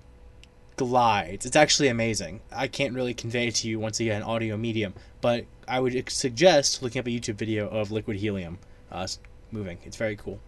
glides. 0.77 1.45
It's 1.45 1.55
actually 1.55 1.89
amazing. 1.89 2.39
I 2.51 2.67
can't 2.67 2.93
really 2.93 3.13
convey 3.13 3.51
to 3.51 3.67
you 3.67 3.79
once 3.79 3.99
again 3.99 4.23
audio 4.23 4.55
medium, 4.55 4.93
but 5.19 5.45
I 5.67 5.79
would 5.79 6.09
suggest 6.09 6.81
looking 6.81 6.99
up 6.99 7.07
a 7.07 7.09
YouTube 7.09 7.35
video 7.35 7.67
of 7.67 7.91
liquid 7.91 8.17
helium 8.17 8.59
uh, 8.91 9.07
moving. 9.51 9.79
It's 9.83 9.97
very 9.97 10.15
cool. 10.15 10.39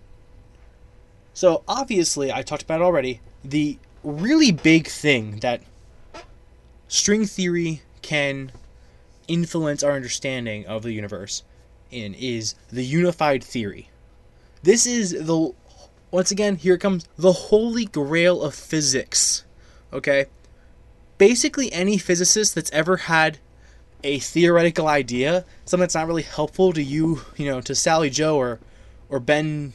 So 1.34 1.64
obviously, 1.68 2.32
I 2.32 2.42
talked 2.42 2.64
about 2.64 2.82
it 2.82 2.84
already. 2.84 3.22
The 3.44 3.78
really 4.04 4.52
big 4.52 4.88
thing 4.88 5.40
that 5.40 5.62
string 6.88 7.26
theory 7.26 7.82
can 8.02 8.52
influence 9.28 9.84
our 9.84 9.92
understanding 9.92 10.66
of 10.66 10.84
the 10.84 10.92
universe 10.92 11.44
in 11.92 12.14
is 12.14 12.56
the 12.72 12.84
unified 12.84 13.44
theory. 13.44 13.90
This 14.64 14.86
is 14.86 15.12
the 15.12 15.54
once 16.12 16.32
again 16.32 16.56
here 16.56 16.78
comes 16.78 17.08
the 17.18 17.32
holy 17.32 17.86
grail 17.86 18.42
of 18.42 18.56
physics. 18.56 19.44
Okay? 19.92 20.26
Basically 21.18 21.72
any 21.74 21.98
physicist 21.98 22.56
that's 22.56 22.72
ever 22.72 22.98
had 22.98 23.40
a 24.04 24.20
theoretical 24.20 24.88
idea, 24.88 25.44
something 25.66 25.82
that's 25.82 25.96
not 25.96 26.08
really 26.08 26.24
helpful 26.24 26.72
to 26.74 26.82
you, 26.82 27.22
you 27.36 27.46
know, 27.46 27.62
to 27.62 27.76
Sally 27.76 28.10
Joe 28.10 28.38
or 28.38 28.60
or 29.10 29.20
Ben 29.20 29.74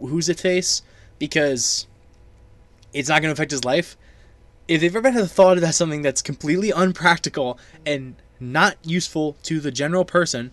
who's 0.00 0.28
it 0.28 0.40
face 0.40 0.82
because 1.18 1.86
it's 2.92 3.08
not 3.08 3.20
going 3.20 3.28
to 3.28 3.32
affect 3.32 3.50
his 3.50 3.64
life. 3.64 3.96
If 4.68 4.80
they've 4.80 4.94
ever 4.94 5.10
had 5.10 5.22
the 5.22 5.28
thought 5.28 5.60
that 5.60 5.74
something 5.74 6.02
that's 6.02 6.22
completely 6.22 6.70
unpractical 6.70 7.58
and 7.84 8.14
not 8.38 8.76
useful 8.84 9.36
to 9.42 9.60
the 9.60 9.70
general 9.70 10.04
person, 10.04 10.52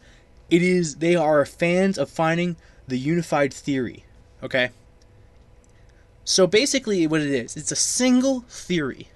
it 0.50 0.62
is 0.62 0.96
they 0.96 1.15
are 1.15 1.46
fans 1.46 1.98
of 1.98 2.10
finding 2.10 2.55
the 2.88 2.98
unified 2.98 3.53
theory. 3.53 4.03
Okay? 4.41 4.72
So 6.29 6.45
basically 6.45 7.07
what 7.07 7.21
it 7.21 7.31
is, 7.31 7.57
it's 7.57 7.71
a 7.71 7.75
single 7.75 8.41
theory. 8.41 9.07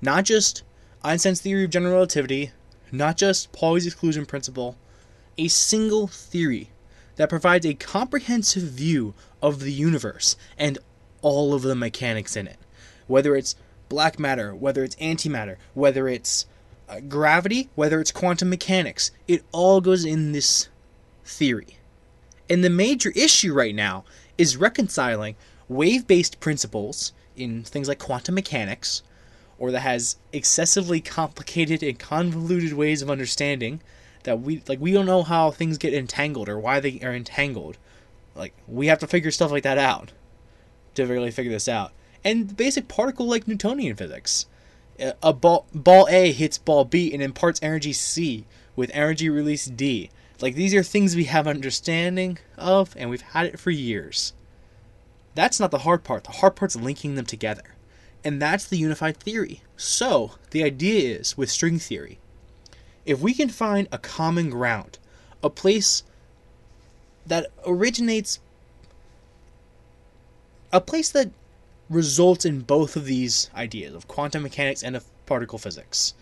Not 0.00 0.22
just 0.22 0.62
Einstein's 1.02 1.40
theory 1.40 1.64
of 1.64 1.70
general 1.70 1.94
relativity, 1.94 2.52
not 2.92 3.16
just 3.16 3.50
Pauli's 3.50 3.86
exclusion 3.86 4.24
principle, 4.24 4.76
a 5.36 5.48
single 5.48 6.06
theory 6.06 6.70
that 7.16 7.28
provides 7.28 7.66
a 7.66 7.74
comprehensive 7.74 8.62
view 8.62 9.14
of 9.42 9.58
the 9.58 9.72
universe 9.72 10.36
and 10.56 10.78
all 11.22 11.54
of 11.54 11.62
the 11.62 11.74
mechanics 11.74 12.36
in 12.36 12.46
it. 12.46 12.58
Whether 13.08 13.34
it's 13.34 13.56
black 13.88 14.20
matter, 14.20 14.54
whether 14.54 14.84
it's 14.84 14.94
antimatter, 14.96 15.56
whether 15.74 16.06
it's 16.06 16.46
uh, 16.88 17.00
gravity, 17.00 17.68
whether 17.74 18.00
it's 18.00 18.12
quantum 18.12 18.48
mechanics, 18.48 19.10
it 19.26 19.42
all 19.50 19.80
goes 19.80 20.04
in 20.04 20.30
this 20.30 20.68
theory. 21.24 21.78
And 22.48 22.62
the 22.62 22.70
major 22.70 23.10
issue 23.16 23.52
right 23.52 23.74
now 23.74 24.04
is 24.38 24.56
reconciling 24.56 25.34
wave 25.70 26.06
based 26.06 26.40
principles 26.40 27.12
in 27.36 27.62
things 27.62 27.88
like 27.88 28.00
quantum 28.00 28.34
mechanics, 28.34 29.02
or 29.58 29.70
that 29.70 29.80
has 29.80 30.16
excessively 30.32 31.00
complicated 31.00 31.82
and 31.82 31.98
convoluted 31.98 32.72
ways 32.72 33.00
of 33.00 33.10
understanding 33.10 33.80
that 34.24 34.40
we 34.40 34.62
like 34.68 34.80
we 34.80 34.92
don't 34.92 35.06
know 35.06 35.22
how 35.22 35.50
things 35.50 35.78
get 35.78 35.94
entangled 35.94 36.48
or 36.48 36.58
why 36.58 36.80
they 36.80 37.00
are 37.00 37.14
entangled. 37.14 37.78
Like 38.34 38.52
we 38.66 38.88
have 38.88 38.98
to 38.98 39.06
figure 39.06 39.30
stuff 39.30 39.50
like 39.50 39.62
that 39.62 39.78
out 39.78 40.12
to 40.94 41.06
really 41.06 41.30
figure 41.30 41.52
this 41.52 41.68
out. 41.68 41.92
And 42.24 42.56
basic 42.56 42.88
particle 42.88 43.26
like 43.26 43.48
Newtonian 43.48 43.96
physics. 43.96 44.46
A 45.22 45.32
ball 45.32 45.66
ball 45.72 46.06
A 46.10 46.32
hits 46.32 46.58
ball 46.58 46.84
B 46.84 47.12
and 47.14 47.22
imparts 47.22 47.60
energy 47.62 47.92
C 47.92 48.44
with 48.76 48.90
energy 48.92 49.30
release 49.30 49.66
D. 49.66 50.10
Like 50.40 50.56
these 50.56 50.74
are 50.74 50.82
things 50.82 51.14
we 51.14 51.24
have 51.24 51.46
understanding 51.46 52.38
of 52.58 52.94
and 52.98 53.08
we've 53.08 53.22
had 53.22 53.46
it 53.46 53.60
for 53.60 53.70
years. 53.70 54.34
That's 55.34 55.60
not 55.60 55.70
the 55.70 55.78
hard 55.78 56.04
part. 56.04 56.24
The 56.24 56.32
hard 56.32 56.56
part's 56.56 56.76
linking 56.76 57.14
them 57.14 57.26
together. 57.26 57.74
And 58.24 58.40
that's 58.40 58.66
the 58.66 58.76
unified 58.76 59.16
theory. 59.16 59.62
So, 59.76 60.32
the 60.50 60.62
idea 60.62 61.18
is 61.18 61.36
with 61.36 61.50
string 61.50 61.78
theory, 61.78 62.18
if 63.06 63.20
we 63.20 63.32
can 63.32 63.48
find 63.48 63.88
a 63.90 63.98
common 63.98 64.50
ground, 64.50 64.98
a 65.42 65.48
place 65.48 66.02
that 67.26 67.46
originates, 67.66 68.40
a 70.72 70.80
place 70.80 71.10
that 71.10 71.30
results 71.88 72.44
in 72.44 72.60
both 72.60 72.94
of 72.94 73.06
these 73.06 73.50
ideas 73.54 73.94
of 73.94 74.06
quantum 74.06 74.42
mechanics 74.42 74.82
and 74.82 74.94
of 74.94 75.04
particle 75.26 75.58
physics. 75.58 76.14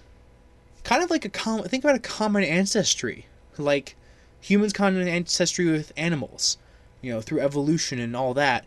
Kind 0.84 1.02
of 1.02 1.10
like 1.10 1.24
a 1.24 1.28
common, 1.28 1.68
think 1.68 1.84
about 1.84 1.96
a 1.96 2.00
common 2.00 2.44
ancestry, 2.44 3.26
like 3.58 3.96
humans' 4.40 4.72
common 4.72 5.06
ancestry 5.06 5.66
with 5.66 5.92
animals, 5.96 6.56
you 7.02 7.12
know, 7.12 7.20
through 7.20 7.40
evolution 7.40 7.98
and 7.98 8.16
all 8.16 8.32
that. 8.34 8.64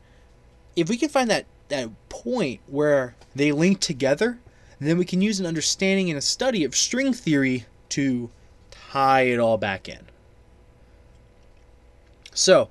If 0.75 0.89
we 0.89 0.97
can 0.97 1.09
find 1.09 1.29
that 1.29 1.45
that 1.69 1.89
point 2.09 2.59
where 2.67 3.15
they 3.33 3.51
link 3.51 3.79
together, 3.79 4.39
then 4.79 4.97
we 4.97 5.05
can 5.05 5.21
use 5.21 5.39
an 5.39 5.45
understanding 5.45 6.09
and 6.09 6.17
a 6.17 6.21
study 6.21 6.63
of 6.63 6.75
string 6.75 7.13
theory 7.13 7.65
to 7.89 8.29
tie 8.71 9.21
it 9.21 9.39
all 9.39 9.57
back 9.57 9.87
in. 9.87 9.99
So, 12.33 12.69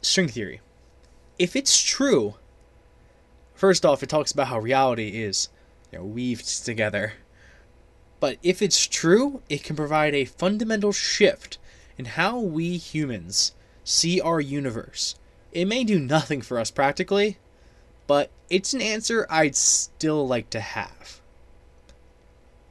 string 0.00 0.28
theory. 0.28 0.60
If 1.38 1.56
it's 1.56 1.82
true, 1.82 2.34
first 3.54 3.84
off, 3.84 4.02
it 4.02 4.08
talks 4.08 4.32
about 4.32 4.48
how 4.48 4.58
reality 4.58 5.22
is 5.22 5.48
you 5.90 5.98
know, 5.98 6.04
weaved 6.04 6.64
together. 6.64 7.14
But 8.20 8.38
if 8.42 8.62
it's 8.62 8.86
true, 8.86 9.42
it 9.48 9.62
can 9.62 9.76
provide 9.76 10.14
a 10.14 10.24
fundamental 10.24 10.92
shift 10.92 11.58
in 11.98 12.04
how 12.04 12.38
we 12.38 12.76
humans 12.76 13.54
see 13.84 14.20
our 14.20 14.40
universe. 14.40 15.16
It 15.54 15.66
may 15.66 15.84
do 15.84 16.00
nothing 16.00 16.42
for 16.42 16.58
us 16.58 16.72
practically, 16.72 17.38
but 18.08 18.30
it's 18.50 18.74
an 18.74 18.82
answer 18.82 19.26
I'd 19.30 19.56
still 19.56 20.26
like 20.26 20.50
to 20.50 20.60
have. 20.60 21.20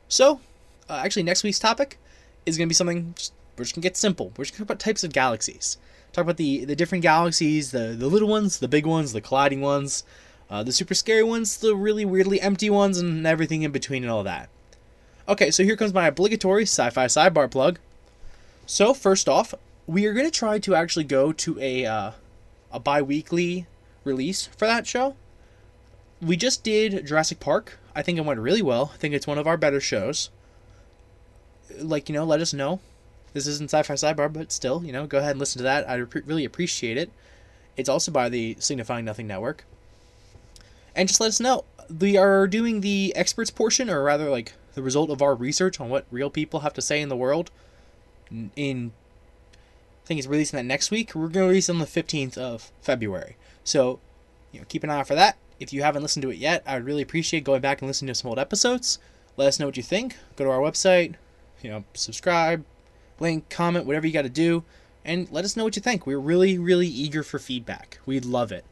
So, 0.09 0.41
uh, 0.89 1.01
actually, 1.03 1.23
next 1.23 1.43
week's 1.43 1.59
topic 1.59 1.97
is 2.45 2.57
going 2.57 2.67
to 2.67 2.69
be 2.69 2.75
something 2.75 3.13
just, 3.17 3.33
we're 3.57 3.63
just 3.63 3.75
going 3.75 3.81
to 3.81 3.87
get 3.87 3.97
simple. 3.97 4.33
We're 4.37 4.43
just 4.43 4.53
going 4.53 4.65
to 4.65 4.67
talk 4.67 4.75
about 4.75 4.79
types 4.79 5.03
of 5.03 5.13
galaxies. 5.13 5.77
Talk 6.11 6.23
about 6.23 6.37
the, 6.37 6.65
the 6.65 6.75
different 6.75 7.01
galaxies, 7.01 7.71
the, 7.71 7.95
the 7.97 8.07
little 8.07 8.27
ones, 8.27 8.59
the 8.59 8.67
big 8.67 8.85
ones, 8.85 9.13
the 9.13 9.21
colliding 9.21 9.61
ones, 9.61 10.03
uh, 10.49 10.61
the 10.61 10.71
super 10.71 10.93
scary 10.93 11.23
ones, 11.23 11.57
the 11.57 11.75
really 11.75 12.05
weirdly 12.05 12.41
empty 12.41 12.69
ones, 12.69 12.99
and 12.99 13.25
everything 13.25 13.63
in 13.63 13.71
between 13.71 14.03
and 14.03 14.11
all 14.11 14.23
that. 14.23 14.49
Okay, 15.27 15.49
so 15.49 15.63
here 15.63 15.77
comes 15.77 15.93
my 15.93 16.05
obligatory 16.05 16.63
sci 16.63 16.89
fi 16.89 17.05
sidebar 17.05 17.49
plug. 17.49 17.79
So, 18.65 18.93
first 18.93 19.29
off, 19.29 19.55
we 19.87 20.05
are 20.05 20.13
going 20.13 20.25
to 20.25 20.31
try 20.31 20.59
to 20.59 20.75
actually 20.75 21.05
go 21.05 21.31
to 21.31 21.59
a, 21.59 21.85
uh, 21.85 22.11
a 22.73 22.79
bi 22.79 23.01
weekly 23.01 23.67
release 24.03 24.47
for 24.47 24.65
that 24.65 24.85
show. 24.85 25.15
We 26.21 26.35
just 26.35 26.63
did 26.63 27.05
Jurassic 27.05 27.39
Park. 27.39 27.79
I 27.95 28.01
think 28.01 28.17
it 28.17 28.25
went 28.25 28.39
really 28.39 28.61
well. 28.61 28.91
I 28.93 28.97
think 28.97 29.13
it's 29.13 29.27
one 29.27 29.37
of 29.37 29.47
our 29.47 29.57
better 29.57 29.79
shows. 29.79 30.29
Like, 31.79 32.09
you 32.09 32.13
know, 32.13 32.25
let 32.25 32.41
us 32.41 32.53
know. 32.53 32.79
This 33.33 33.47
isn't 33.47 33.71
Sci 33.71 33.83
Fi 33.83 33.93
Sidebar, 33.93 34.31
but 34.31 34.51
still, 34.51 34.83
you 34.83 34.91
know, 34.91 35.07
go 35.07 35.19
ahead 35.19 35.31
and 35.31 35.39
listen 35.39 35.59
to 35.59 35.63
that. 35.63 35.89
I 35.89 35.95
re- 35.95 36.21
really 36.25 36.45
appreciate 36.45 36.97
it. 36.97 37.11
It's 37.75 37.89
also 37.89 38.11
by 38.11 38.29
the 38.29 38.55
Signifying 38.59 39.05
Nothing 39.05 39.27
Network. 39.27 39.65
And 40.95 41.07
just 41.07 41.19
let 41.19 41.29
us 41.29 41.39
know. 41.39 41.65
We 41.99 42.15
are 42.15 42.47
doing 42.47 42.81
the 42.81 43.11
experts 43.15 43.49
portion, 43.49 43.89
or 43.89 44.03
rather, 44.03 44.29
like, 44.29 44.53
the 44.75 44.83
result 44.83 45.09
of 45.09 45.21
our 45.21 45.35
research 45.35 45.79
on 45.79 45.89
what 45.89 46.05
real 46.11 46.29
people 46.29 46.61
have 46.61 46.73
to 46.73 46.81
say 46.81 47.01
in 47.01 47.09
the 47.09 47.17
world. 47.17 47.49
In, 48.55 48.91
I 50.03 50.05
think 50.05 50.17
it's 50.17 50.27
releasing 50.27 50.57
that 50.57 50.65
next 50.65 50.91
week. 50.91 51.15
We're 51.15 51.29
going 51.29 51.45
to 51.45 51.49
release 51.49 51.69
on 51.69 51.79
the 51.79 51.85
15th 51.85 52.37
of 52.37 52.71
February. 52.81 53.37
So, 53.63 53.99
you 54.51 54.59
know, 54.59 54.65
keep 54.67 54.83
an 54.83 54.89
eye 54.89 54.99
out 54.99 55.07
for 55.07 55.15
that. 55.15 55.37
If 55.59 55.71
you 55.71 55.81
haven't 55.81 56.01
listened 56.01 56.23
to 56.23 56.29
it 56.29 56.37
yet, 56.37 56.61
I 56.65 56.75
would 56.75 56.85
really 56.85 57.01
appreciate 57.01 57.45
going 57.45 57.61
back 57.61 57.81
and 57.81 57.87
listening 57.87 58.09
to 58.09 58.15
some 58.15 58.29
old 58.29 58.39
episodes. 58.39 58.99
Let 59.37 59.47
us 59.47 59.59
know 59.59 59.67
what 59.67 59.77
you 59.77 59.83
think. 59.83 60.17
Go 60.35 60.43
to 60.43 60.51
our 60.51 60.59
website, 60.59 61.15
you 61.61 61.69
know, 61.69 61.85
subscribe, 61.93 62.65
link, 63.19 63.49
comment, 63.49 63.85
whatever 63.85 64.05
you 64.05 64.13
got 64.13 64.23
to 64.23 64.29
do, 64.29 64.63
and 65.05 65.31
let 65.31 65.45
us 65.45 65.55
know 65.55 65.63
what 65.63 65.77
you 65.77 65.81
think. 65.81 66.05
We're 66.05 66.19
really, 66.19 66.57
really 66.57 66.87
eager 66.87 67.23
for 67.23 67.39
feedback. 67.39 67.99
We'd 68.05 68.25
love 68.25 68.51
it. 68.51 68.65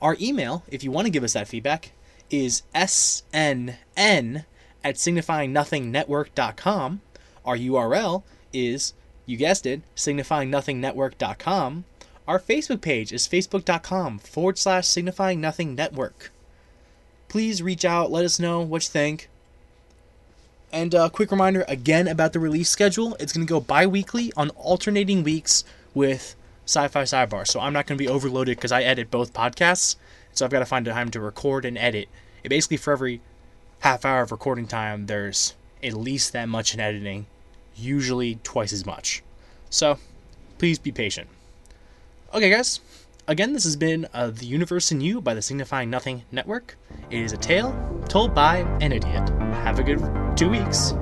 Our 0.00 0.16
email, 0.20 0.64
if 0.68 0.82
you 0.82 0.90
want 0.90 1.06
to 1.06 1.10
give 1.10 1.24
us 1.24 1.34
that 1.34 1.48
feedback, 1.48 1.92
is 2.30 2.62
snn 2.74 3.74
at 3.96 4.94
signifyingnothingnetwork.com. 4.94 7.00
Our 7.44 7.56
URL 7.56 8.22
is, 8.52 8.94
you 9.28 9.36
guessed 9.36 9.66
it, 9.66 9.82
signifyingnothingnetwork.com. 9.94 11.84
Our 12.26 12.40
Facebook 12.40 12.80
page 12.80 13.12
is 13.12 13.28
facebook.com 13.28 14.18
forward 14.20 14.58
slash 14.58 14.88
signifying 14.88 15.40
nothing 15.40 15.74
network. 15.74 16.32
Please 17.28 17.62
reach 17.62 17.84
out, 17.84 18.10
let 18.10 18.24
us 18.24 18.40
know 18.40 18.62
what 18.62 18.84
you 18.84 18.88
think. 18.88 19.28
And 20.72 20.94
a 20.94 21.04
uh, 21.04 21.08
quick 21.10 21.30
reminder 21.30 21.64
again 21.68 22.08
about 22.08 22.32
the 22.32 22.40
release 22.40 22.70
schedule. 22.70 23.16
It's 23.20 23.34
going 23.34 23.46
to 23.46 23.50
go 23.50 23.60
bi 23.60 23.86
weekly 23.86 24.32
on 24.34 24.48
alternating 24.50 25.22
weeks 25.22 25.62
with 25.94 26.34
Sci 26.64 26.88
Fi 26.88 27.02
Sidebar. 27.02 27.46
So 27.46 27.60
I'm 27.60 27.72
not 27.74 27.86
going 27.86 27.98
to 27.98 28.02
be 28.02 28.08
overloaded 28.08 28.56
because 28.56 28.72
I 28.72 28.82
edit 28.82 29.10
both 29.10 29.34
podcasts. 29.34 29.96
So 30.32 30.44
I've 30.44 30.50
got 30.50 30.60
to 30.60 30.66
find 30.66 30.86
time 30.86 31.10
to 31.10 31.20
record 31.20 31.66
and 31.66 31.76
edit. 31.76 32.08
It 32.44 32.48
basically, 32.48 32.76
for 32.78 32.92
every 32.92 33.20
half 33.80 34.04
hour 34.06 34.22
of 34.22 34.32
recording 34.32 34.66
time, 34.66 35.06
there's 35.06 35.54
at 35.82 35.94
least 35.94 36.32
that 36.32 36.48
much 36.48 36.72
in 36.74 36.80
editing, 36.80 37.26
usually 37.78 38.38
twice 38.42 38.72
as 38.72 38.84
much. 38.84 39.22
So 39.70 39.98
please 40.58 40.78
be 40.78 40.92
patient. 40.92 41.28
Okay, 42.34 42.50
guys. 42.50 42.80
Again, 43.26 43.52
this 43.52 43.64
has 43.64 43.76
been 43.76 44.06
uh, 44.14 44.30
The 44.30 44.46
Universe 44.46 44.90
in 44.90 45.00
You 45.00 45.20
by 45.20 45.34
the 45.34 45.42
Signifying 45.42 45.90
Nothing 45.90 46.22
Network. 46.32 46.78
It 47.10 47.20
is 47.20 47.32
a 47.32 47.36
tale 47.36 47.76
told 48.08 48.34
by 48.34 48.58
an 48.80 48.92
idiot. 48.92 49.28
Have 49.64 49.78
a 49.78 49.82
good 49.82 50.00
two 50.36 50.48
weeks. 50.48 50.94